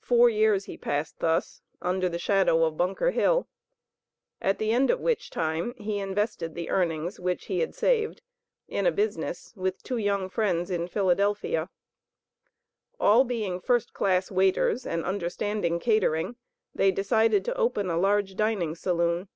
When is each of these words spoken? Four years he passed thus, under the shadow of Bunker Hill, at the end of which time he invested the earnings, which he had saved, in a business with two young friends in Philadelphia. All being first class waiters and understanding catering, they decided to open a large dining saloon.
Four 0.00 0.28
years 0.28 0.64
he 0.64 0.76
passed 0.76 1.20
thus, 1.20 1.62
under 1.80 2.08
the 2.08 2.18
shadow 2.18 2.64
of 2.64 2.76
Bunker 2.76 3.12
Hill, 3.12 3.46
at 4.42 4.58
the 4.58 4.72
end 4.72 4.90
of 4.90 4.98
which 4.98 5.30
time 5.30 5.74
he 5.76 6.00
invested 6.00 6.56
the 6.56 6.70
earnings, 6.70 7.20
which 7.20 7.44
he 7.44 7.60
had 7.60 7.72
saved, 7.72 8.20
in 8.66 8.84
a 8.84 8.90
business 8.90 9.52
with 9.54 9.80
two 9.84 9.96
young 9.98 10.28
friends 10.28 10.72
in 10.72 10.88
Philadelphia. 10.88 11.68
All 12.98 13.22
being 13.22 13.60
first 13.60 13.92
class 13.94 14.28
waiters 14.28 14.84
and 14.84 15.04
understanding 15.04 15.78
catering, 15.78 16.34
they 16.74 16.90
decided 16.90 17.44
to 17.44 17.54
open 17.56 17.90
a 17.90 17.96
large 17.96 18.34
dining 18.34 18.74
saloon. 18.74 19.28